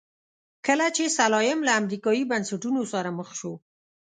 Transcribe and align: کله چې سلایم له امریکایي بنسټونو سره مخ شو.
کله 0.65 0.85
چې 0.95 1.03
سلایم 1.17 1.59
له 1.67 1.71
امریکایي 1.81 2.23
بنسټونو 2.31 2.81
سره 2.93 3.09
مخ 3.17 3.29
شو. 3.39 3.53